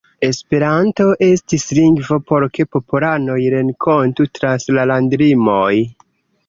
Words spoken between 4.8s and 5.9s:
landlimoj.